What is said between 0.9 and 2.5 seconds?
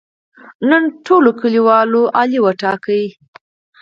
ټولو کلیوالو علي